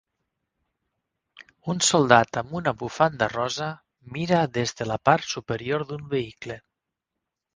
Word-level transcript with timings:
Un 1.73 1.81
soldat 1.87 2.39
amb 2.41 2.55
una 2.61 2.73
bufanda 2.79 3.29
rosa 3.33 3.69
mira 4.15 4.41
des 4.57 4.75
de 4.79 4.87
la 4.93 4.97
part 5.09 5.29
superior 5.35 5.87
d'un 5.91 6.09
vehicle. 6.17 6.59